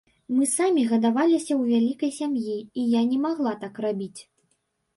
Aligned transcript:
Мы 0.35 0.45
самі 0.59 0.85
гадаваліся 0.93 1.49
ў 1.55 1.61
вялікай 1.75 2.11
сям'і, 2.17 2.57
і 2.81 2.89
я 2.99 3.05
не 3.13 3.21
магла 3.29 3.53
так 3.63 3.75
рабіць. 3.89 4.21